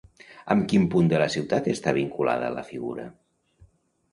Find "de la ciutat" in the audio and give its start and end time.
1.11-1.69